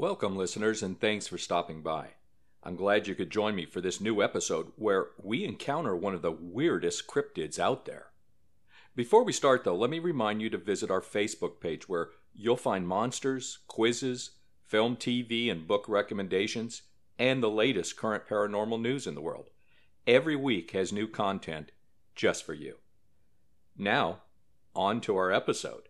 [0.00, 2.12] Welcome, listeners, and thanks for stopping by.
[2.62, 6.22] I'm glad you could join me for this new episode where we encounter one of
[6.22, 8.06] the weirdest cryptids out there.
[8.96, 12.56] Before we start, though, let me remind you to visit our Facebook page where you'll
[12.56, 14.30] find monsters, quizzes,
[14.64, 16.80] film, TV, and book recommendations,
[17.18, 19.50] and the latest current paranormal news in the world.
[20.06, 21.72] Every week has new content
[22.14, 22.76] just for you.
[23.76, 24.22] Now,
[24.74, 25.89] on to our episode.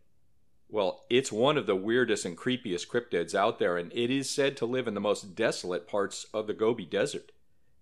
[0.72, 4.56] Well, it's one of the weirdest and creepiest cryptids out there, and it is said
[4.58, 7.32] to live in the most desolate parts of the Gobi Desert.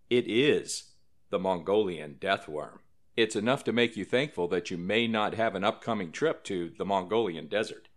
[0.09, 0.93] It is
[1.29, 2.81] the Mongolian death worm.
[3.15, 6.71] It's enough to make you thankful that you may not have an upcoming trip to
[6.79, 7.89] the Mongolian desert.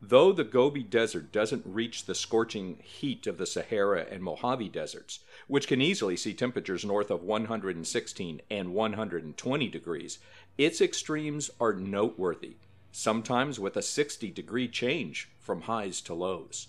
[0.00, 5.20] Though the Gobi Desert doesn't reach the scorching heat of the Sahara and Mojave deserts,
[5.48, 10.18] which can easily see temperatures north of 116 and 120 degrees,
[10.56, 12.56] its extremes are noteworthy,
[12.92, 16.68] sometimes with a 60 degree change from highs to lows.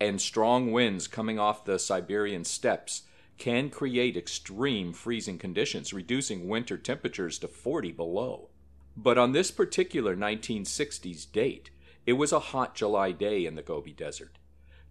[0.00, 3.02] And strong winds coming off the Siberian steppes
[3.38, 8.48] can create extreme freezing conditions, reducing winter temperatures to 40 below.
[8.96, 11.70] But on this particular 1960s date,
[12.06, 14.38] it was a hot July day in the Gobi Desert.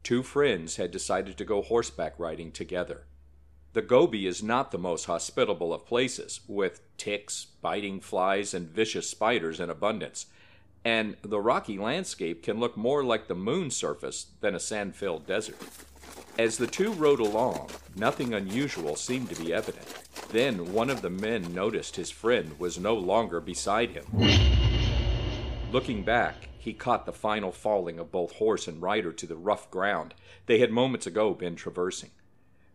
[0.03, 3.05] Two friends had decided to go horseback riding together.
[3.72, 9.09] The Gobi is not the most hospitable of places, with ticks, biting flies, and vicious
[9.09, 10.28] spiders in abundance,
[10.85, 15.25] and the rocky landscape can look more like the moon's surface than a sand filled
[15.25, 15.57] desert.
[16.38, 19.88] As the two rode along, nothing unusual seemed to be evident.
[20.29, 24.05] Then one of the men noticed his friend was no longer beside him.
[25.72, 29.69] Looking back, he caught the final falling of both horse and rider to the rough
[29.69, 30.13] ground
[30.45, 32.11] they had moments ago been traversing.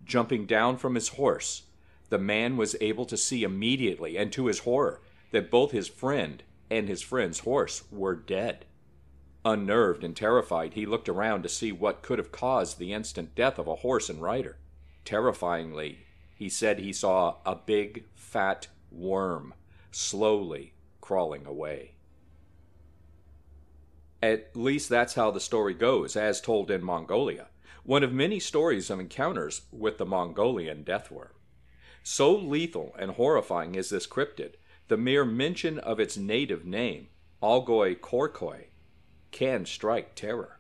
[0.05, 1.65] Jumping down from his horse,
[2.09, 5.01] the man was able to see immediately and to his horror
[5.33, 8.65] that both his friend and his friend's horse were dead.
[9.45, 13.59] Unnerved and terrified, he looked around to see what could have caused the instant death
[13.59, 14.57] of a horse and rider.
[15.05, 16.01] Terrifyingly,
[16.35, 19.55] he said he saw a big, fat worm
[19.91, 21.93] slowly crawling away.
[24.23, 27.47] At least that's how the story goes, as told in Mongolia,
[27.85, 31.31] one of many stories of encounters with the Mongolian deathworm.
[32.03, 34.55] So lethal and horrifying is this cryptid,
[34.89, 37.09] the mere mention of its native name,
[37.43, 38.65] Algoi korkoi,
[39.31, 40.59] can strike terror.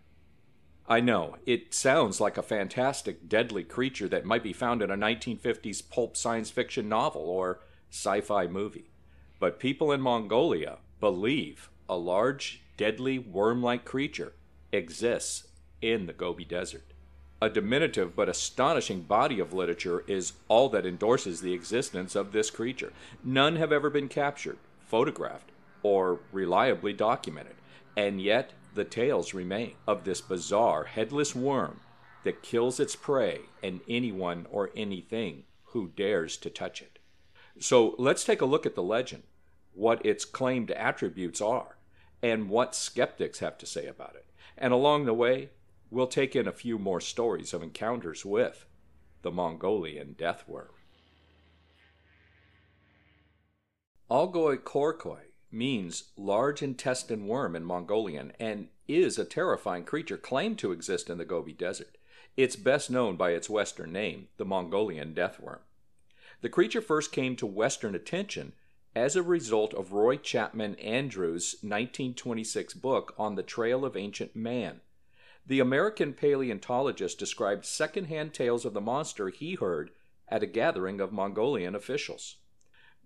[0.86, 4.96] I know, it sounds like a fantastic, deadly creature that might be found in a
[4.96, 8.90] 1950s pulp science fiction novel or sci fi movie.
[9.38, 14.34] But people in Mongolia believe a large, deadly worm like creature
[14.72, 15.48] exists
[15.80, 16.92] in the Gobi Desert.
[17.40, 22.50] A diminutive but astonishing body of literature is all that endorses the existence of this
[22.50, 22.92] creature.
[23.22, 25.52] None have ever been captured, photographed,
[25.84, 27.54] or reliably documented,
[27.96, 31.80] and yet the tales remain of this bizarre headless worm
[32.24, 36.98] that kills its prey and anyone or anything who dares to touch it.
[37.60, 39.22] So let's take a look at the legend,
[39.74, 41.76] what its claimed attributes are,
[42.20, 44.26] and what skeptics have to say about it.
[44.56, 45.50] And along the way,
[45.90, 48.66] we'll take in a few more stories of encounters with
[49.22, 50.68] the Mongolian death worm.
[54.10, 60.72] Algoi korkoi means large intestine worm in Mongolian and is a terrifying creature claimed to
[60.72, 61.98] exist in the Gobi Desert.
[62.36, 65.60] It's best known by its Western name, the Mongolian death worm.
[66.40, 68.52] The creature first came to Western attention
[68.94, 74.80] as a result of Roy Chapman Andrews' 1926 book on the Trail of Ancient Man.
[75.48, 79.90] The American paleontologist described secondhand tales of the monster he heard
[80.28, 82.36] at a gathering of Mongolian officials.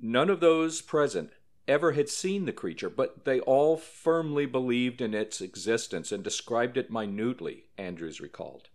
[0.00, 1.30] None of those present
[1.68, 6.76] ever had seen the creature, but they all firmly believed in its existence and described
[6.76, 8.70] it minutely, Andrews recalled.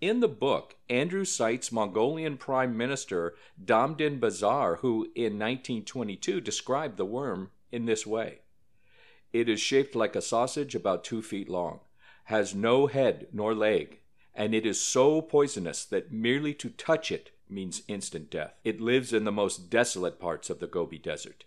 [0.00, 7.04] In the book, Andrews cites Mongolian Prime Minister Damdin Bazar, who in 1922 described the
[7.04, 8.42] worm in this way
[9.32, 11.80] It is shaped like a sausage about two feet long,
[12.26, 14.00] has no head nor leg,
[14.34, 18.54] and it is so poisonous that merely to touch it means instant death.
[18.64, 21.44] It lives in the most desolate parts of the Gobi Desert.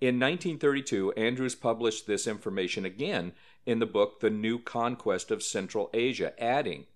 [0.00, 3.32] In 1932, Andrews published this information again
[3.64, 6.86] in the book The New Conquest of Central Asia, adding,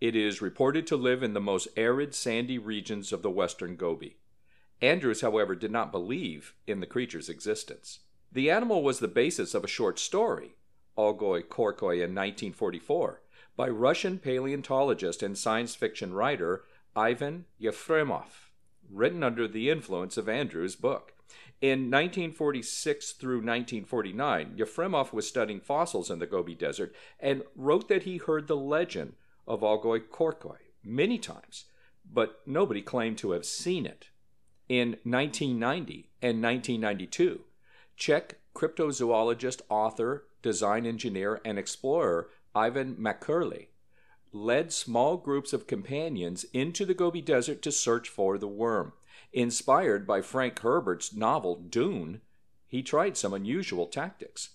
[0.00, 4.18] It is reported to live in the most arid, sandy regions of the western Gobi.
[4.80, 8.00] Andrews, however, did not believe in the creature's existence.
[8.30, 10.54] The animal was the basis of a short story,
[10.96, 13.22] Algoi Khorkoi, in 1944,
[13.56, 18.50] by Russian paleontologist and science fiction writer Ivan Yefremov,
[18.90, 21.12] written under the influence of Andrews' book.
[21.60, 28.02] In 1946 through 1949, Yefremov was studying fossils in the Gobi Desert and wrote that
[28.02, 29.14] he heard the legend
[29.46, 31.66] of Algoi Khorkoi many times,
[32.10, 34.08] but nobody claimed to have seen it.
[34.68, 37.40] In 1990 and 1992,
[37.96, 43.68] Czech cryptozoologist, author, design engineer, and explorer Ivan Mackerle
[44.32, 48.92] led small groups of companions into the Gobi Desert to search for the worm.
[49.32, 52.20] Inspired by Frank Herbert's novel Dune,
[52.66, 54.50] he tried some unusual tactics.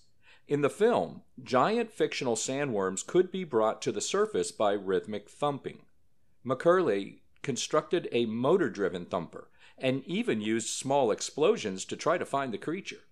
[0.46, 5.82] In the film, giant fictional sandworms could be brought to the surface by rhythmic thumping.
[6.44, 12.52] Mackerle constructed a motor driven thumper and even used small explosions to try to find
[12.52, 13.04] the creature.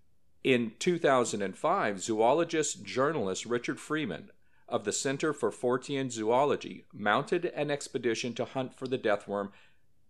[0.47, 4.31] In 2005, zoologist journalist Richard Freeman
[4.69, 9.51] of the Center for Fortean Zoology mounted an expedition to hunt for the deathworm,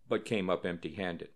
[0.06, 1.30] but came up empty handed.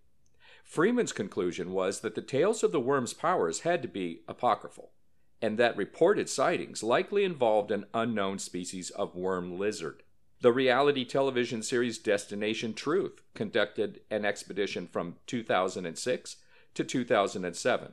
[0.63, 4.93] Freeman's conclusion was that the tales of the worm's powers had to be apocryphal,
[5.41, 10.03] and that reported sightings likely involved an unknown species of worm lizard.
[10.43, 16.37] The reality television series Destination Truth conducted an expedition from 2006
[16.75, 17.93] to 2007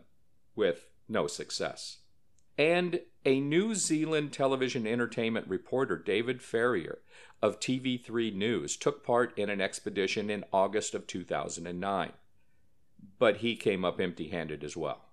[0.54, 1.98] with no success.
[2.58, 7.00] And a New Zealand television entertainment reporter, David Farrier
[7.42, 12.14] of TV3 News, took part in an expedition in August of 2009
[13.20, 15.06] but he came up empty handed as well.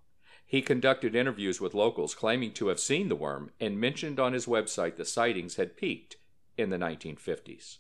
[0.47, 4.47] He conducted interviews with locals claiming to have seen the worm and mentioned on his
[4.47, 6.17] website the sightings had peaked
[6.57, 7.79] in the 1950s.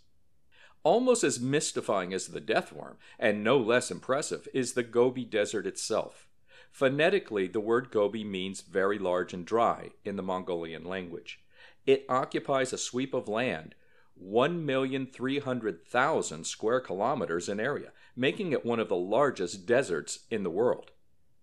[0.83, 5.67] Almost as mystifying as the death worm, and no less impressive, is the Gobi Desert
[5.67, 6.27] itself.
[6.75, 11.39] Phonetically, the word Gobi means very large and dry in the Mongolian language.
[11.87, 13.77] It occupies a sweep of land
[14.21, 20.91] 1,300,000 square kilometers in area, making it one of the largest deserts in the world.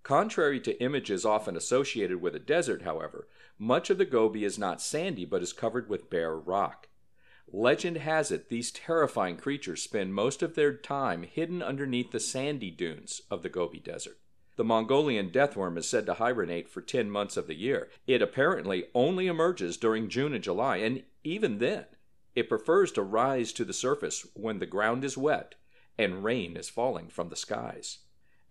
[0.04, 4.81] Contrary to images often associated with a desert, however, much of the Gobi is not
[4.81, 6.89] sandy but is covered with bare rock.
[7.48, 12.69] Legend has it these terrifying creatures spend most of their time hidden underneath the sandy
[12.69, 14.18] dunes of the Gobi Desert.
[14.61, 17.89] The Mongolian deathworm is said to hibernate for 10 months of the year.
[18.05, 21.85] It apparently only emerges during June and July, and even then,
[22.35, 25.55] it prefers to rise to the surface when the ground is wet
[25.97, 28.01] and rain is falling from the skies.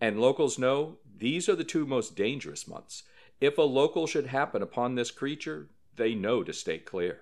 [0.00, 3.04] And locals know these are the two most dangerous months.
[3.40, 7.20] If a local should happen upon this creature, they know to stay clear.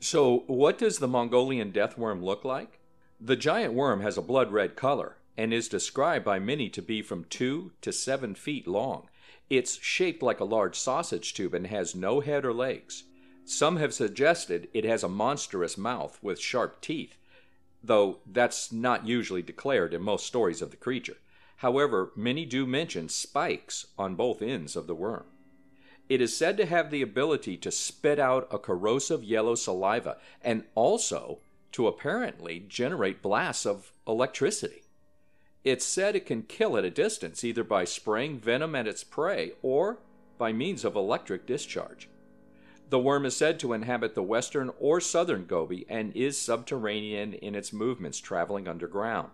[0.00, 2.80] So, what does the Mongolian deathworm look like?
[3.20, 7.00] The giant worm has a blood red color and is described by many to be
[7.00, 9.08] from 2 to 7 feet long.
[9.48, 13.04] It's shaped like a large sausage tube and has no head or legs.
[13.44, 17.16] Some have suggested it has a monstrous mouth with sharp teeth,
[17.82, 21.16] though that's not usually declared in most stories of the creature.
[21.58, 25.24] However, many do mention spikes on both ends of the worm.
[26.08, 30.64] It is said to have the ability to spit out a corrosive yellow saliva and
[30.74, 31.38] also
[31.72, 34.82] to apparently generate blasts of electricity.
[35.64, 39.52] It's said it can kill at a distance either by spraying venom at its prey
[39.62, 39.98] or
[40.38, 42.08] by means of electric discharge.
[42.90, 47.54] The worm is said to inhabit the western or southern Gobi and is subterranean in
[47.54, 49.30] its movements, traveling underground.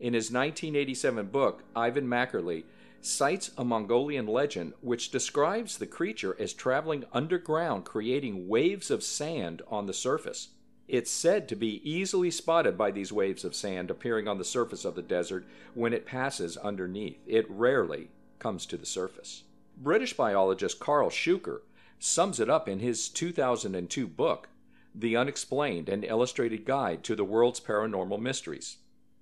[0.00, 2.62] In his 1987 book, Ivan Mackerle
[3.02, 9.60] cites a Mongolian legend which describes the creature as traveling underground, creating waves of sand
[9.68, 10.48] on the surface.
[10.86, 14.84] It's said to be easily spotted by these waves of sand appearing on the surface
[14.84, 17.18] of the desert when it passes underneath.
[17.26, 19.44] It rarely comes to the surface.
[19.78, 21.62] British biologist Karl Shuker
[21.98, 24.50] sums it up in his 2002 book,
[24.94, 28.76] The Unexplained An Illustrated Guide to the World's Paranormal Mysteries.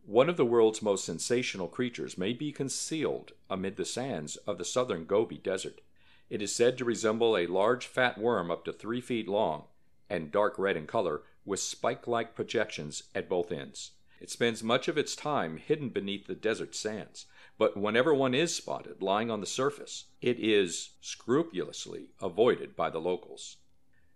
[0.05, 4.65] One of the world's most sensational creatures may be concealed amid the sands of the
[4.65, 5.81] southern Gobi Desert.
[6.29, 9.67] It is said to resemble a large fat worm up to three feet long
[10.11, 13.93] and dark red in color with spike like projections at both ends.
[14.21, 17.27] It spends much of its time hidden beneath the desert sands,
[17.59, 23.01] but whenever one is spotted lying on the surface, it is scrupulously avoided by the
[23.01, 23.57] locals.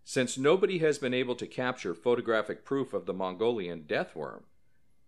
[0.04, 4.44] Since nobody has been able to capture photographic proof of the Mongolian deathworm,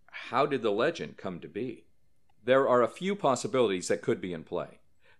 [0.06, 1.84] how did the legend come to be?
[2.44, 4.77] There are a few possibilities that could be in play.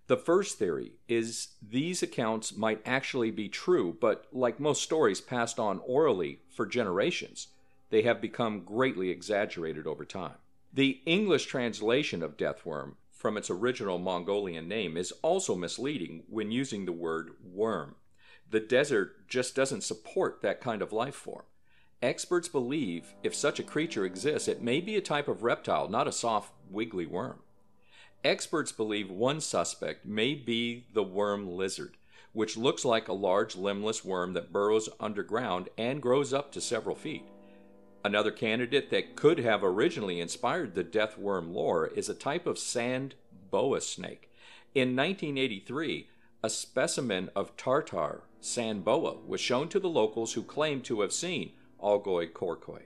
[0.09, 5.59] The first theory is these accounts might actually be true, but like most stories passed
[5.59, 7.49] on orally for generations,
[7.91, 10.37] they have become greatly exaggerated over time.
[10.73, 16.87] The English translation of deathworm from its original Mongolian name is also misleading when using
[16.87, 17.97] the word worm.
[18.51, 21.45] The desert just doesn't support that kind of life form.
[22.01, 26.09] Experts believe if such a creature exists, it may be a type of reptile, not
[26.09, 27.41] a soft, wiggly worm.
[28.25, 31.97] Experts believe one suspect may be the worm lizard,
[32.33, 36.97] which looks like a large limbless worm that burrows underground and grows up to several
[36.97, 37.25] feet.
[38.05, 42.59] Another candidate that could have originally inspired the death worm lore is a type of
[42.59, 43.15] sand
[43.51, 44.33] boa snake.
[44.75, 46.09] In 1983,
[46.43, 51.13] a specimen of Tartar sand boa was shown to the locals who claimed to have
[51.13, 52.85] seen Algoi Korkoi,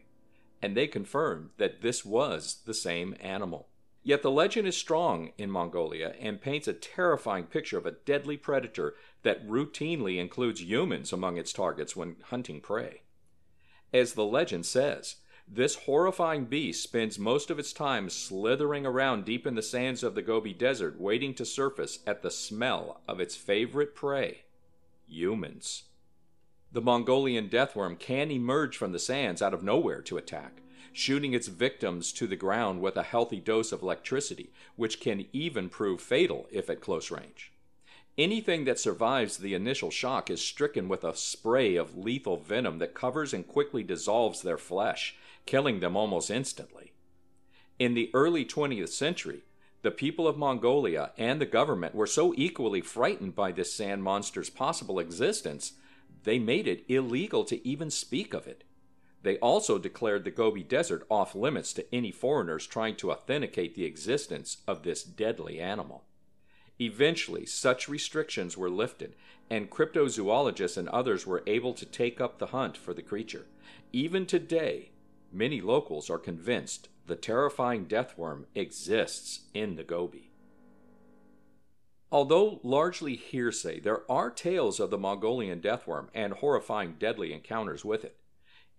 [0.60, 3.68] and they confirmed that this was the same animal.
[4.04, 8.36] Yet the legend is strong in Mongolia and paints a terrifying picture of a deadly
[8.36, 13.02] predator that routinely includes humans among its targets when hunting prey.
[13.92, 15.16] As the legend says,
[15.46, 20.14] this horrifying beast spends most of its time slithering around deep in the sands of
[20.14, 24.42] the Gobi Desert, waiting to surface at the smell of its favorite prey
[25.06, 25.84] humans.
[26.72, 30.61] The Mongolian deathworm can emerge from the sands out of nowhere to attack
[30.92, 35.68] shooting its victims to the ground with a healthy dose of electricity, which can even
[35.68, 37.52] prove fatal if at close range.
[38.18, 42.94] Anything that survives the initial shock is stricken with a spray of lethal venom that
[42.94, 46.92] covers and quickly dissolves their flesh, killing them almost instantly.
[47.78, 49.42] In the early 20th century,
[49.80, 54.50] the people of Mongolia and the government were so equally frightened by this sand monster's
[54.50, 55.72] possible existence,
[56.24, 58.62] they made it illegal to even speak of it.
[59.22, 63.84] They also declared the Gobi Desert off limits to any foreigners trying to authenticate the
[63.84, 66.04] existence of this deadly animal.
[66.80, 69.14] Eventually, such restrictions were lifted,
[69.48, 73.46] and cryptozoologists and others were able to take up the hunt for the creature.
[73.92, 74.90] Even today,
[75.30, 80.30] many locals are convinced the terrifying deathworm exists in the Gobi.
[82.10, 88.04] Although largely hearsay, there are tales of the Mongolian deathworm and horrifying deadly encounters with
[88.04, 88.16] it.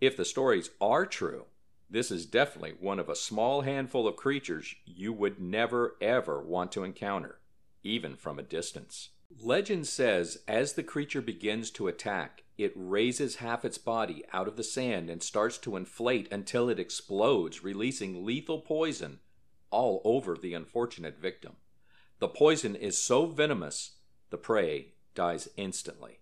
[0.04, 1.46] If the stories are true,
[1.90, 6.74] this is definitely one of a small handful of creatures you would never ever want
[6.74, 7.40] to encounter,
[7.84, 9.12] even from a distance.
[9.40, 14.58] Legend says as the creature begins to attack, it raises half its body out of
[14.58, 19.22] the sand and starts to inflate until it explodes, releasing lethal poison
[19.72, 21.54] all over the unfortunate victim.
[22.20, 23.92] The poison is so venomous,
[24.32, 26.20] the prey dies instantly.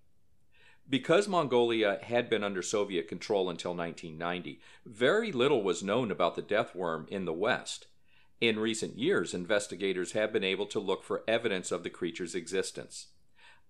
[0.91, 6.41] Because Mongolia had been under Soviet control until 1990, very little was known about the
[6.41, 7.87] death worm in the West.
[8.41, 13.07] In recent years, investigators have been able to look for evidence of the creature's existence.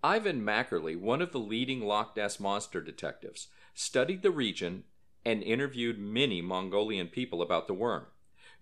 [0.04, 4.86] Ivan Mackerle, one of the leading Loch Ness monster detectives, studied the region
[5.24, 8.08] and interviewed many Mongolian people about the worm.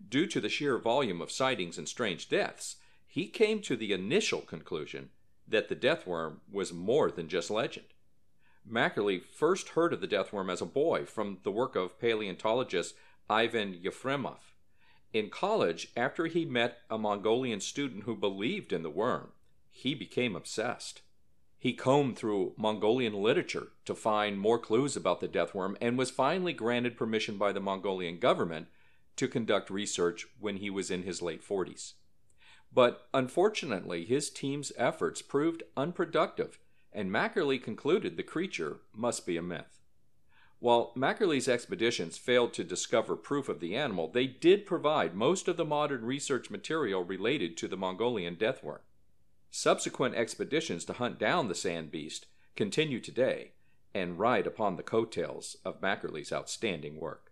[0.05, 2.75] Due to the sheer volume of sightings and strange deaths,
[3.07, 5.11] he came to the initial conclusion
[5.47, 7.85] that the death worm was more than just legend.
[8.65, 12.95] Mackerle first heard of the death worm as a boy from the work of paleontologist
[13.29, 14.53] Ivan Yefremov.
[15.13, 19.31] In college, after he met a Mongolian student who believed in the worm,
[19.69, 21.01] he became obsessed.
[21.57, 26.11] He combed through Mongolian literature to find more clues about the death worm and was
[26.11, 28.67] finally granted permission by the Mongolian government
[29.17, 31.93] to conduct research when he was in his late 40s.
[32.71, 36.59] But unfortunately, his team's efforts proved unproductive
[36.91, 39.79] and Mackerle concluded the creature must be a myth.
[40.59, 45.55] While Mackerle's expeditions failed to discover proof of the animal, they did provide most of
[45.55, 48.79] the modern research material related to the Mongolian deathworm.
[49.51, 53.53] Subsequent expeditions to hunt down the sand beast continue today
[53.93, 57.31] and ride upon the coattails of Mackerle's outstanding work.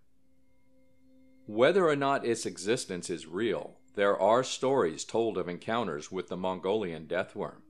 [1.45, 6.37] Whether or not its existence is real, there are stories told of encounters with the
[6.37, 7.61] Mongolian deathworm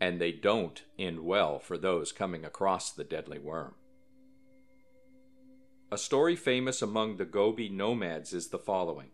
[0.00, 3.74] and they don't end well for those coming across the deadly worm.
[5.90, 9.10] A story famous among the Gobi nomads is the following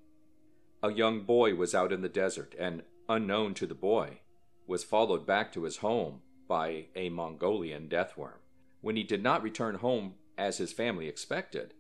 [0.82, 4.20] A young boy was out in the desert, and, unknown to the boy,
[4.66, 8.40] was followed back to his home by a Mongolian deathworm.
[8.80, 11.74] When he did not return home as his family expected,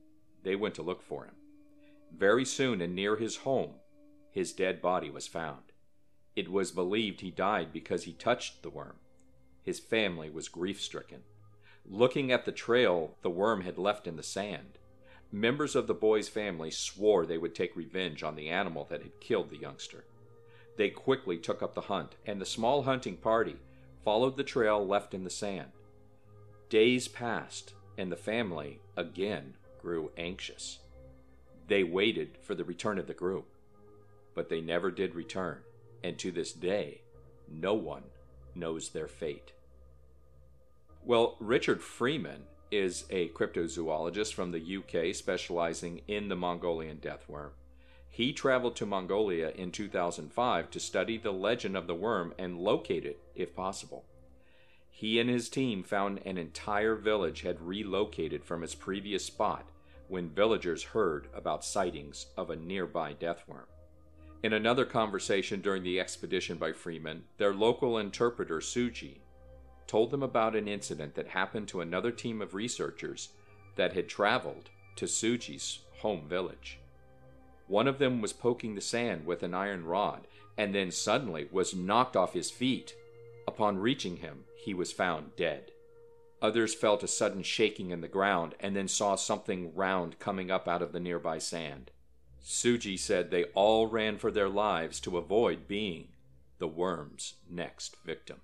[0.44, 1.34] they went to look for him.
[2.14, 3.74] Very soon, and near his home,
[4.30, 5.71] his dead body was found.
[6.34, 8.96] It was believed he died because he touched the worm.
[9.62, 11.22] His family was grief stricken.
[11.84, 14.78] Looking at the trail the worm had left in the sand,
[15.30, 19.20] members of the boy's family swore they would take revenge on the animal that had
[19.20, 20.04] killed the youngster.
[20.76, 23.56] They quickly took up the hunt, and the small hunting party
[24.04, 25.72] followed the trail left in the sand.
[26.70, 30.78] Days passed, and the family again grew anxious.
[31.68, 33.46] They waited for the return of the group,
[34.34, 35.58] but they never did return,
[36.02, 37.02] and to this day,
[37.48, 38.04] no one
[38.54, 39.52] knows their fate.
[41.04, 47.52] Well, Richard Freeman is a cryptozoologist from the UK specializing in the Mongolian death worm.
[48.08, 53.04] He traveled to Mongolia in 2005 to study the legend of the worm and locate
[53.04, 54.04] it if possible.
[54.90, 59.64] He and his team found an entire village had relocated from its previous spot
[60.08, 63.64] when villagers heard about sightings of a nearby death worm.
[64.42, 69.18] In another conversation during the expedition by Freeman, their local interpreter, Suji,
[69.86, 73.28] told them about an incident that happened to another team of researchers
[73.76, 76.80] that had traveled to Suji's home village.
[77.68, 80.26] One of them was poking the sand with an iron rod
[80.58, 82.96] and then suddenly was knocked off his feet.
[83.46, 85.70] Upon reaching him, he was found dead.
[86.42, 90.66] Others felt a sudden shaking in the ground and then saw something round coming up
[90.66, 91.92] out of the nearby sand.
[92.44, 96.08] Suji said they all ran for their lives to avoid being
[96.58, 98.40] the worm's next victim.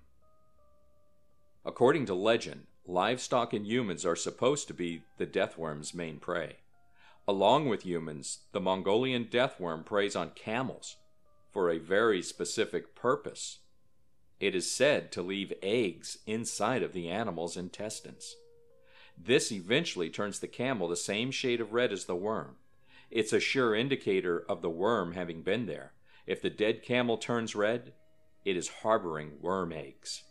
[1.65, 6.57] According to legend, livestock and humans are supposed to be the deathworm's main prey.
[7.27, 10.95] Along with humans, the Mongolian deathworm preys on camels
[11.51, 13.59] for a very specific purpose.
[14.39, 18.35] It is said to leave eggs inside of the animal's intestines.
[19.17, 22.55] This eventually turns the camel the same shade of red as the worm.
[23.11, 25.93] It's a sure indicator of the worm having been there.
[26.27, 27.93] If the dead camel turns red,
[28.45, 30.23] it is harboring worm eggs.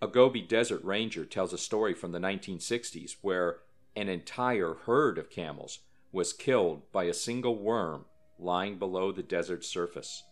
[0.00, 3.58] A Gobi Desert Ranger tells a story from the 1960s where
[3.96, 5.80] an entire herd of camels
[6.12, 8.04] was killed by a single worm
[8.38, 10.24] lying below the desert surface.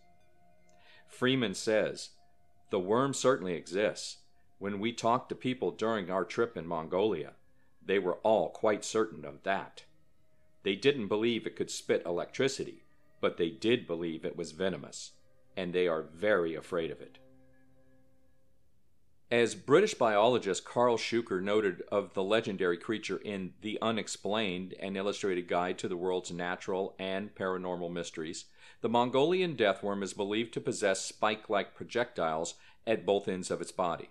[1.08, 2.10] Freeman says,
[2.70, 4.18] The worm certainly exists.
[4.58, 7.32] When we talked to people during our trip in Mongolia,
[7.84, 9.84] they were all quite certain of that.
[10.62, 12.84] They didn't believe it could spit electricity,
[13.20, 15.12] but they did believe it was venomous,
[15.56, 17.18] and they are very afraid of it.
[19.30, 25.46] As British biologist Karl Shuker noted of the legendary creature in The Unexplained, an illustrated
[25.46, 28.46] guide to the world's natural and paranormal mysteries,
[28.80, 32.54] the Mongolian deathworm is believed to possess spike like projectiles
[32.86, 34.10] at both ends of its body.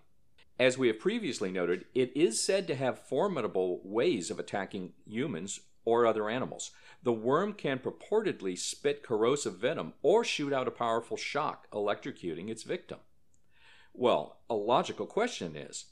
[0.57, 5.59] As we have previously noted, it is said to have formidable ways of attacking humans
[5.85, 6.71] or other animals.
[7.01, 12.63] The worm can purportedly spit corrosive venom or shoot out a powerful shock, electrocuting its
[12.63, 12.99] victim.
[13.93, 15.85] Well, a logical question is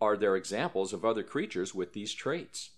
[0.00, 2.70] Are there examples of other creatures with these traits?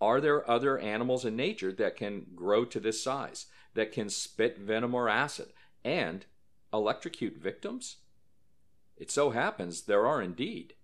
[0.00, 4.58] Are there other animals in nature that can grow to this size, that can spit
[4.58, 5.52] venom or acid,
[5.84, 6.24] and
[6.72, 7.96] electrocute victims?
[8.96, 10.74] It so happens there are indeed.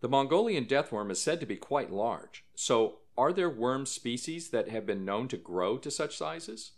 [0.00, 4.68] The Mongolian deathworm is said to be quite large, so are there worm species that
[4.68, 6.72] have been known to grow to such sizes?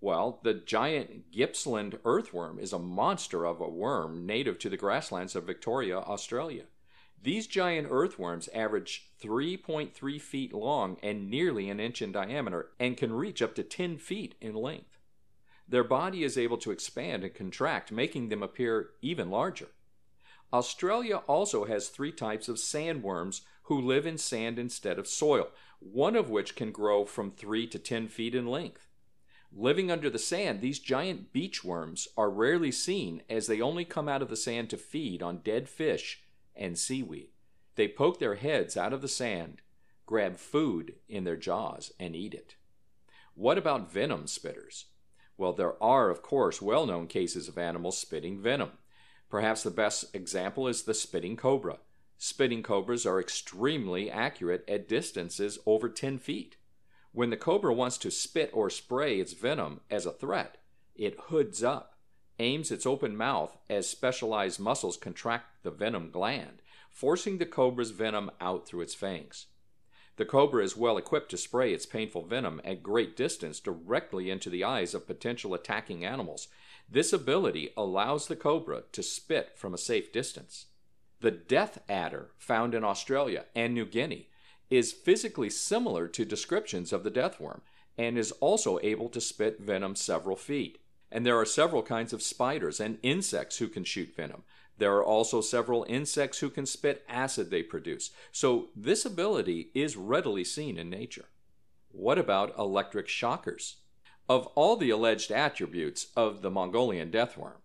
[0.00, 5.34] Well, the giant Gippsland earthworm is a monster of a worm native to the grasslands
[5.34, 6.64] of Victoria, Australia.
[7.22, 13.12] These giant earthworms average 3.3 feet long and nearly an inch in diameter and can
[13.12, 14.98] reach up to 10 feet in length.
[15.68, 19.68] Their body is able to expand and contract, making them appear even larger.
[20.52, 25.48] Australia also has three types of sandworms who live in sand instead of soil,
[25.78, 28.88] one of which can grow from 3 to 10 feet in length.
[29.52, 34.08] Living under the sand, these giant beach worms are rarely seen as they only come
[34.08, 36.22] out of the sand to feed on dead fish
[36.54, 37.28] and seaweed.
[37.74, 39.62] They poke their heads out of the sand,
[40.04, 42.56] grab food in their jaws, and eat it.
[43.34, 44.84] What about venom spitters?
[45.36, 48.72] Well, there are, of course, well known cases of animals spitting venom.
[49.28, 51.78] Perhaps the best example is the spitting cobra.
[52.18, 56.56] Spitting cobras are extremely accurate at distances over 10 feet.
[57.12, 60.56] When the cobra wants to spit or spray its venom as a threat,
[60.94, 61.98] it hoods up,
[62.38, 68.30] aims its open mouth as specialized muscles contract the venom gland, forcing the cobra's venom
[68.40, 69.46] out through its fangs.
[70.16, 74.48] The cobra is well equipped to spray its painful venom at great distance directly into
[74.48, 76.48] the eyes of potential attacking animals.
[76.88, 80.66] This ability allows the cobra to spit from a safe distance.
[81.20, 84.28] The death adder, found in Australia and New Guinea,
[84.68, 87.62] is physically similar to descriptions of the death worm
[87.96, 90.78] and is also able to spit venom several feet.
[91.10, 94.42] And there are several kinds of spiders and insects who can shoot venom.
[94.78, 98.10] There are also several insects who can spit acid they produce.
[98.32, 101.26] So this ability is readily seen in nature.
[101.90, 103.76] What about electric shockers?
[104.28, 107.60] Of all the alleged attributes of the Mongolian deathworm,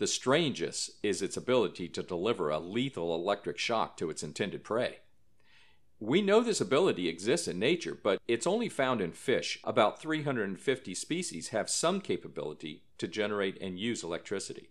[0.00, 5.00] the strangest is its ability to deliver a lethal electric shock to its intended prey.
[5.98, 9.60] We know this ability exists in nature, but it's only found in fish.
[9.62, 14.70] About 350 species have some capability to generate and use electricity.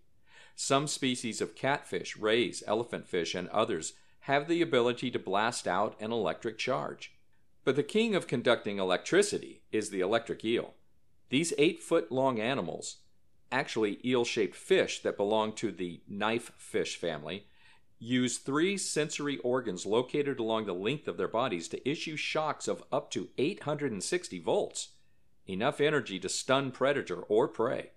[0.56, 6.12] Some species of catfish, rays, elephantfish, and others have the ability to blast out an
[6.12, 7.14] electric charge.
[7.64, 10.74] But the king of conducting electricity is the electric eel.
[11.30, 12.98] These eight foot long animals,
[13.52, 17.48] actually eel shaped fish that belong to the knife fish family,
[17.98, 22.84] use three sensory organs located along the length of their bodies to issue shocks of
[22.92, 24.90] up to 860 volts,
[25.48, 27.92] enough energy to stun predator or prey.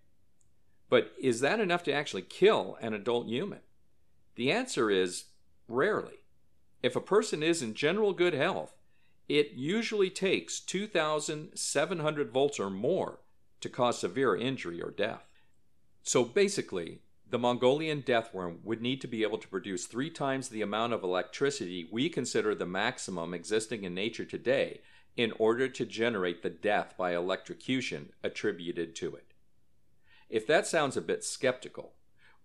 [0.88, 3.60] But is that enough to actually kill an adult human?
[4.34, 5.26] The answer is
[5.68, 6.24] rarely.
[6.82, 8.74] If a person is in general good health,
[9.28, 13.20] it usually takes 2,700 volts or more
[13.60, 15.28] to cause severe injury or death.
[16.02, 20.62] So basically, the Mongolian deathworm would need to be able to produce three times the
[20.62, 24.80] amount of electricity we consider the maximum existing in nature today
[25.16, 29.32] in order to generate the death by electrocution attributed to it.
[30.28, 31.92] If that sounds a bit skeptical,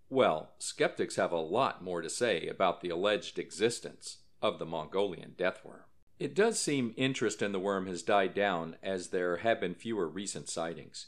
[0.10, 5.36] well, skeptics have a lot more to say about the alleged existence of the Mongolian
[5.38, 5.84] deathworm.
[6.20, 10.08] It does seem interest in the worm has died down as there have been fewer
[10.08, 11.08] recent sightings.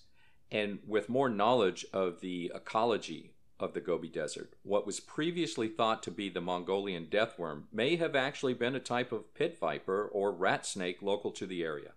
[0.52, 6.02] And with more knowledge of the ecology of the Gobi Desert, what was previously thought
[6.04, 10.32] to be the Mongolian deathworm may have actually been a type of pit viper or
[10.32, 11.92] rat snake local to the area.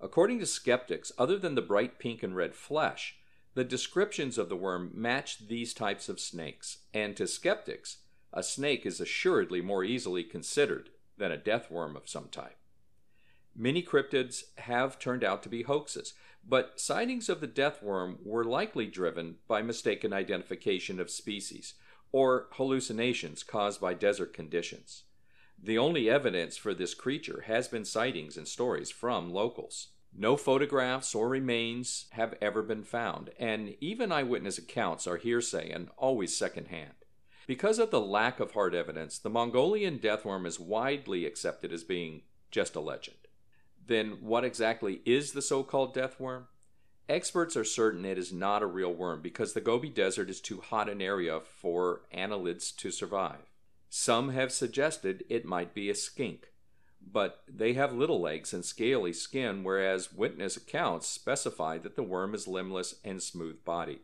[0.00, 3.16] According to skeptics, other than the bright pink and red flesh,
[3.54, 7.98] the descriptions of the worm match these types of snakes, and to skeptics,
[8.32, 12.58] a snake is assuredly more easily considered than a death worm of some type.
[13.58, 16.12] Many cryptids have turned out to be hoaxes,
[16.46, 21.74] but sightings of the death worm were likely driven by mistaken identification of species
[22.12, 25.04] or hallucinations caused by desert conditions.
[25.60, 29.88] The only evidence for this creature has been sightings and stories from locals.
[30.14, 35.88] No photographs or remains have ever been found, and even eyewitness accounts are hearsay and
[35.96, 36.94] always secondhand.
[37.46, 42.22] Because of the lack of hard evidence, the Mongolian deathworm is widely accepted as being
[42.50, 43.16] just a legend.
[43.86, 46.48] Then, what exactly is the so called death worm?
[47.08, 50.60] Experts are certain it is not a real worm because the Gobi Desert is too
[50.60, 53.52] hot an area for annelids to survive.
[53.88, 56.48] Some have suggested it might be a skink,
[57.00, 62.34] but they have little legs and scaly skin, whereas witness accounts specify that the worm
[62.34, 64.00] is limbless and smooth bodied.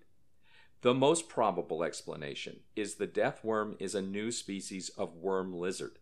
[0.82, 5.98] The most probable explanation is the death worm is a new species of worm lizard,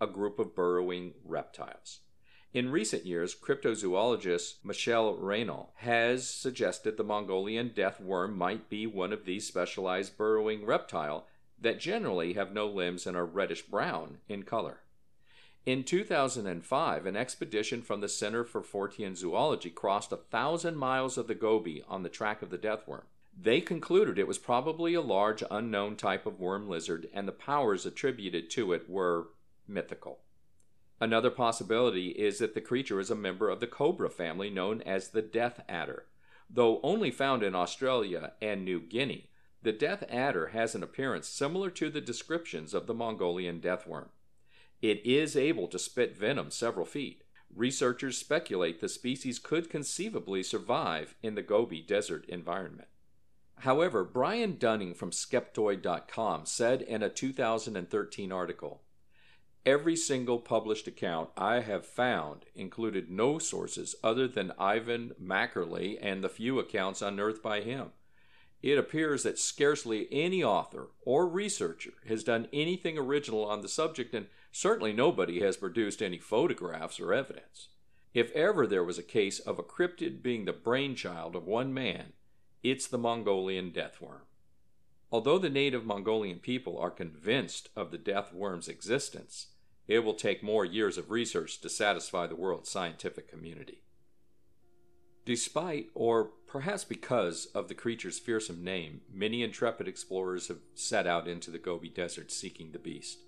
[0.00, 2.00] a group of burrowing reptiles.
[2.54, 9.12] In recent years, cryptozoologist Michel Raynal has suggested the Mongolian death worm might be one
[9.12, 11.26] of these specialized burrowing reptile
[11.60, 14.82] that generally have no limbs and are reddish brown in color.
[15.66, 21.26] In 2005, an expedition from the Center for Fortean Zoology crossed a thousand miles of
[21.26, 23.06] the Gobi on the track of the death worm.
[23.36, 27.84] They concluded it was probably a large unknown type of worm lizard, and the powers
[27.84, 29.30] attributed to it were
[29.66, 30.20] mythical.
[31.04, 35.08] Another possibility is that the creature is a member of the cobra family known as
[35.08, 36.06] the death adder.
[36.48, 39.28] Though only found in Australia and New Guinea,
[39.62, 44.08] the death adder has an appearance similar to the descriptions of the Mongolian deathworm.
[44.80, 47.22] It is able to spit venom several feet.
[47.54, 52.88] Researchers speculate the species could conceivably survive in the Gobi Desert environment.
[53.58, 58.80] However, Brian Dunning from Skeptoid.com said in a 2013 article
[59.66, 66.22] Every single published account I have found included no sources other than Ivan Mackerle and
[66.22, 67.92] the few accounts unearthed by him.
[68.62, 74.14] It appears that scarcely any author or researcher has done anything original on the subject,
[74.14, 77.68] and certainly nobody has produced any photographs or evidence.
[78.12, 82.12] If ever there was a case of a cryptid being the brainchild of one man,
[82.62, 84.26] it's the Mongolian deathworm.
[85.10, 89.48] Although the native Mongolian people are convinced of the deathworm's existence,
[89.86, 93.82] it will take more years of research to satisfy the world's scientific community.
[95.24, 101.26] Despite, or perhaps because, of the creature's fearsome name, many intrepid explorers have set out
[101.26, 103.20] into the Gobi Desert seeking the beast.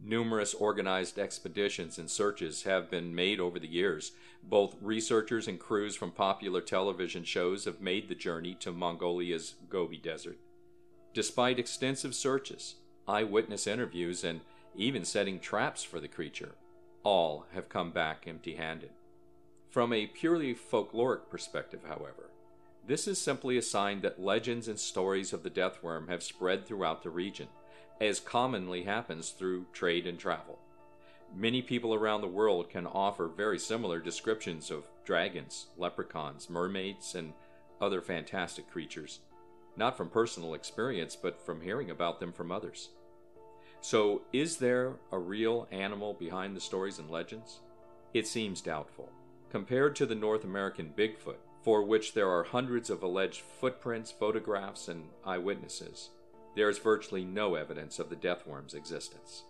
[0.00, 4.12] Numerous organized expeditions and searches have been made over the years.
[4.42, 9.98] Both researchers and crews from popular television shows have made the journey to Mongolia's Gobi
[9.98, 10.38] Desert.
[11.14, 12.76] Despite extensive searches,
[13.08, 14.40] eyewitness interviews, and
[14.78, 16.54] even setting traps for the creature,
[17.02, 18.90] all have come back empty handed.
[19.70, 22.30] From a purely folkloric perspective, however,
[22.86, 26.64] This is simply a sign that legends and stories of the death worm have spread
[26.64, 27.48] throughout the region,
[28.00, 30.58] as commonly happens through trade and travel.
[31.36, 37.34] Many people around the world can offer very similar descriptions of dragons, leprechauns, mermaids, and
[37.78, 39.20] other fantastic creatures,
[39.76, 42.88] not from personal experience, but from hearing about them from others.
[43.80, 47.60] So, is there a real animal behind the stories and legends?
[48.12, 49.10] It seems doubtful.
[49.50, 54.88] Compared to the North American Bigfoot, for which there are hundreds of alleged footprints, photographs,
[54.88, 56.10] and eyewitnesses,
[56.54, 59.44] there is virtually no evidence of the death worm's existence.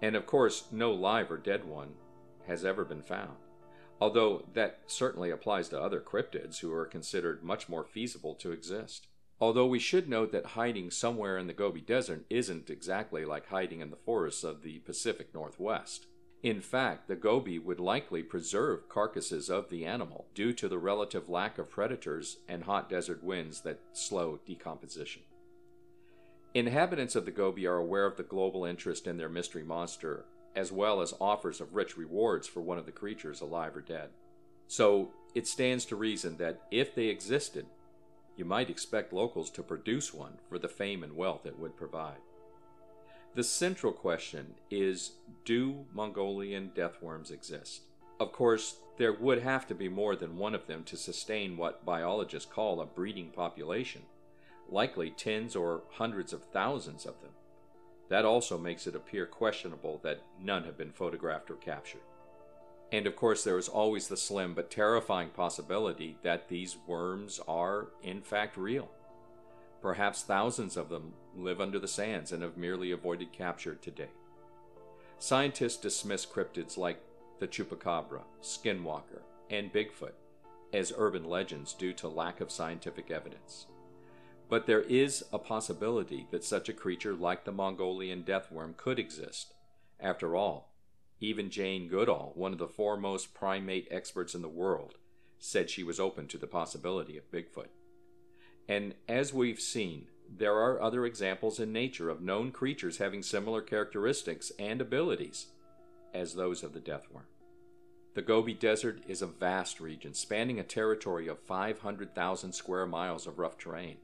[0.00, 1.94] And of course, no live or dead one
[2.46, 3.36] has ever been found,
[4.00, 9.08] although that certainly applies to other cryptids who are considered much more feasible to exist.
[9.40, 13.80] Although we should note that hiding somewhere in the Gobi Desert isn't exactly like hiding
[13.80, 16.06] in the forests of the Pacific Northwest.
[16.42, 21.28] In fact, the Gobi would likely preserve carcasses of the animal due to the relative
[21.28, 25.22] lack of predators and hot desert winds that slow decomposition.
[26.54, 30.72] Inhabitants of the Gobi are aware of the global interest in their mystery monster, as
[30.72, 34.08] well as offers of rich rewards for one of the creatures alive or dead.
[34.66, 37.66] So, it stands to reason that if they existed,
[38.36, 42.18] you might expect locals to produce one for the fame and wealth it would provide.
[43.34, 45.12] The central question is
[45.44, 47.82] Do Mongolian deathworms exist?
[48.18, 51.84] Of course, there would have to be more than one of them to sustain what
[51.84, 54.02] biologists call a breeding population,
[54.70, 57.32] likely tens or hundreds of thousands of them.
[58.08, 62.00] That also makes it appear questionable that none have been photographed or captured.
[62.92, 67.88] And of course, there is always the slim but terrifying possibility that these worms are,
[68.02, 68.90] in fact, real.
[69.82, 74.10] Perhaps thousands of them live under the sands and have merely avoided capture today.
[75.18, 77.00] Scientists dismiss cryptids like
[77.38, 80.12] the chupacabra, skinwalker, and Bigfoot
[80.72, 83.66] as urban legends due to lack of scientific evidence.
[84.48, 89.54] But there is a possibility that such a creature like the Mongolian deathworm could exist.
[89.98, 90.72] After all,
[91.20, 94.96] even Jane Goodall, one of the foremost primate experts in the world,
[95.38, 97.68] said she was open to the possibility of Bigfoot.
[98.68, 103.62] And as we've seen, there are other examples in nature of known creatures having similar
[103.62, 105.46] characteristics and abilities
[106.12, 107.26] as those of the deathworm.
[108.14, 113.38] The Gobi Desert is a vast region spanning a territory of 500,000 square miles of
[113.38, 113.98] rough terrain.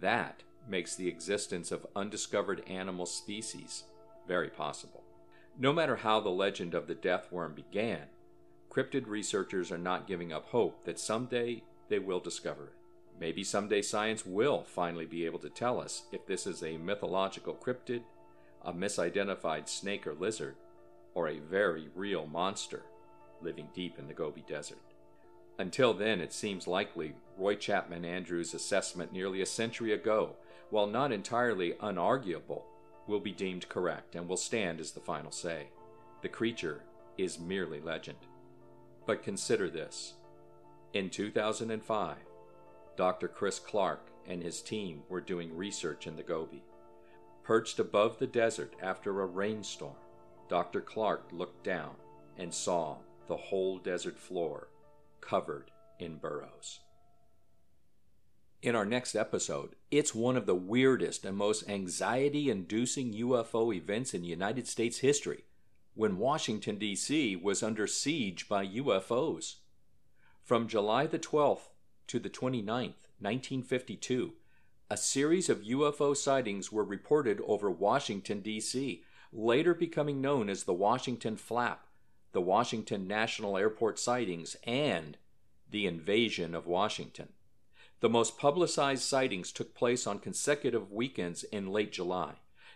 [0.00, 3.84] That makes the existence of undiscovered animal species
[4.28, 5.05] very possible.
[5.58, 8.02] No matter how the legend of the death worm began,
[8.70, 12.72] cryptid researchers are not giving up hope that someday they will discover it.
[13.18, 17.54] Maybe someday science will finally be able to tell us if this is a mythological
[17.54, 18.02] cryptid,
[18.62, 20.56] a misidentified snake or lizard,
[21.14, 22.82] or a very real monster
[23.40, 24.78] living deep in the Gobi Desert.
[25.58, 30.36] Until then, it seems likely Roy Chapman Andrews' assessment nearly a century ago,
[30.68, 32.64] while not entirely unarguable,
[33.06, 35.68] will be deemed correct and will stand as the final say.
[36.22, 36.82] The creature
[37.18, 38.18] is merely legend.
[39.06, 40.14] But consider this.
[40.92, 42.16] In 2005,
[42.96, 43.28] Dr.
[43.28, 46.64] Chris Clark and his team were doing research in the Gobi.
[47.44, 49.94] Perched above the desert after a rainstorm,
[50.48, 50.80] Dr.
[50.80, 51.94] Clark looked down
[52.38, 52.96] and saw
[53.28, 54.68] the whole desert floor
[55.20, 56.80] covered in burrows.
[58.62, 64.14] In our next episode, it's one of the weirdest and most anxiety inducing UFO events
[64.14, 65.44] in United States history
[65.94, 67.36] when Washington, D.C.
[67.36, 69.56] was under siege by UFOs.
[70.42, 71.68] From July the 12th
[72.06, 74.32] to the 29th, 1952,
[74.90, 80.72] a series of UFO sightings were reported over Washington, D.C., later becoming known as the
[80.72, 81.86] Washington Flap,
[82.32, 85.18] the Washington National Airport sightings, and
[85.70, 87.28] the invasion of Washington.
[88.00, 92.34] The most publicized sightings took place on consecutive weekends in late July.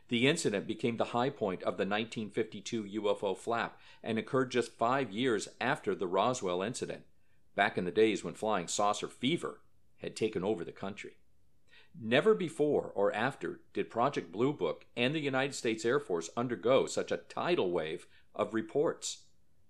[0.08, 5.10] The incident became the high point of the 1952 UFO flap and occurred just five
[5.10, 7.04] years after the Roswell incident,
[7.54, 9.60] back in the days when flying saucer fever
[9.98, 11.18] had taken over the country.
[11.98, 16.86] Never before or after did Project Blue Book and the United States Air Force undergo
[16.86, 19.24] such a tidal wave of reports.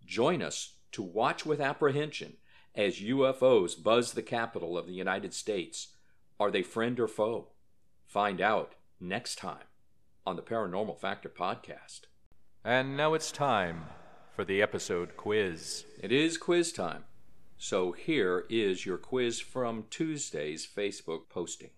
[0.06, 2.36] Join us to watch with apprehension
[2.74, 5.88] as UFOs buzz the capital of the United States.
[6.38, 7.48] Are they friend or foe?
[8.06, 9.64] Find out next time
[10.26, 12.02] on the Paranormal Factor podcast.
[12.64, 13.86] And now it's time
[14.34, 15.84] for the episode quiz.
[16.00, 17.04] It is quiz time.
[17.58, 21.70] So here is your quiz from Tuesday's Facebook posting.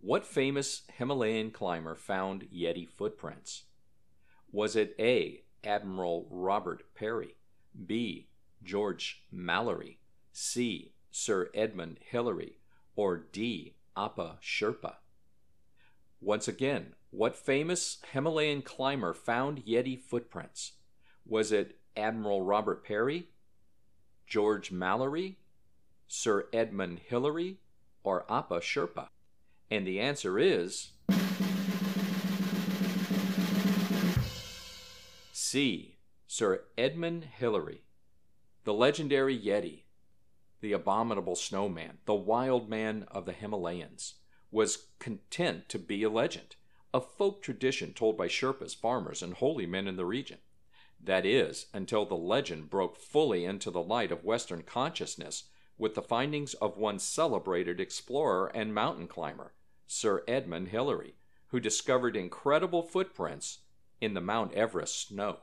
[0.00, 3.64] What famous Himalayan climber found Yeti footprints?
[4.50, 5.42] Was it A.
[5.62, 7.36] Admiral Robert Peary,
[7.86, 8.28] B.
[8.62, 9.98] George Mallory,
[10.36, 10.90] C.
[11.12, 12.58] Sir Edmund Hillary,
[12.96, 13.76] or D.
[13.96, 14.96] Apa Sherpa?
[16.20, 20.72] Once again, what famous Himalayan climber found Yeti footprints?
[21.24, 23.28] Was it Admiral Robert Peary,
[24.26, 25.38] George Mallory,
[26.08, 27.58] Sir Edmund Hillary,
[28.02, 29.06] or Apa Sherpa?
[29.70, 30.90] And the answer is
[35.30, 35.94] C.
[36.26, 37.82] Sir Edmund Hillary.
[38.64, 39.83] The legendary Yeti,
[40.64, 44.14] the abominable snowman, the wild man of the Himalayas,
[44.50, 46.56] was content to be a legend,
[46.94, 50.38] a folk tradition told by Sherpas, farmers, and holy men in the region.
[50.98, 55.44] That is, until the legend broke fully into the light of Western consciousness
[55.76, 59.52] with the findings of one celebrated explorer and mountain climber,
[59.86, 61.14] Sir Edmund Hillary,
[61.48, 63.58] who discovered incredible footprints
[64.00, 65.40] in the Mount Everest snow.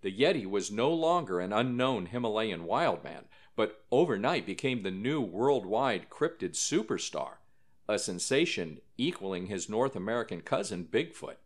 [0.00, 3.26] The Yeti was no longer an unknown Himalayan wildman,
[3.60, 7.32] but overnight became the new worldwide cryptid superstar,
[7.86, 11.36] a sensation equaling his North American cousin Bigfoot,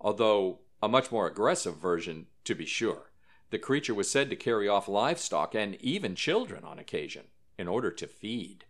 [0.00, 3.10] although a much more aggressive version, to be sure.
[3.50, 7.24] The creature was said to carry off livestock and even children on occasion
[7.58, 8.66] in order to feed.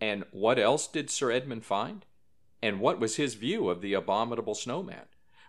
[0.00, 2.06] And what else did Sir Edmund find?
[2.62, 5.08] And what was his view of the abominable snowman?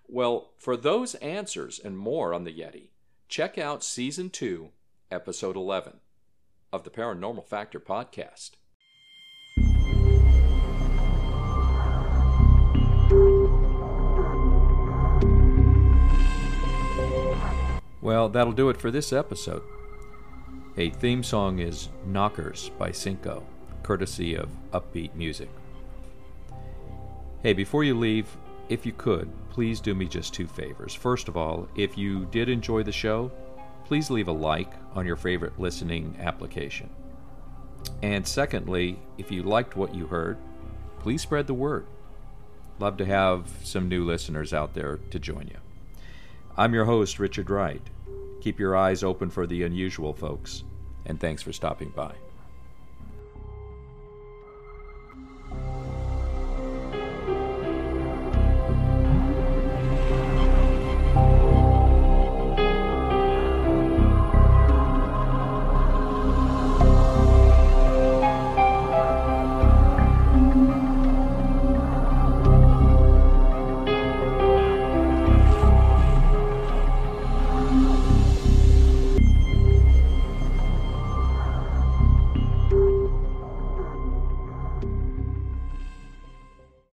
[0.09, 2.89] Well, for those answers and more on the Yeti,
[3.29, 4.71] check out Season 2,
[5.09, 6.01] Episode 11
[6.75, 8.51] of the Paranormal Factor podcast.
[18.01, 19.63] Well, that'll do it for this episode.
[20.77, 23.43] A theme song is Knockers by Cinco,
[23.81, 25.49] courtesy of Uppbeat Music.
[27.41, 28.27] Hey, before you leave,
[28.67, 30.93] if you could, please do me just two favors.
[30.93, 33.31] First of all, if you did enjoy the show,
[33.85, 36.89] please leave a like on your favorite listening application.
[38.01, 40.37] And secondly, if you liked what you heard,
[40.99, 41.85] please spread the word.
[42.79, 45.57] Love to have some new listeners out there to join you.
[46.57, 47.81] I'm your host, Richard Wright.
[48.41, 50.63] Keep your eyes open for the unusual, folks,
[51.05, 52.13] and thanks for stopping by.